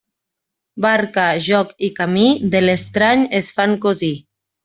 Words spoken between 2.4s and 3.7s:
de l'estrany es